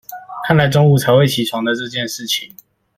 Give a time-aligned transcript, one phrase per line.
[0.47, 2.55] 看來中午才會起床的這件事情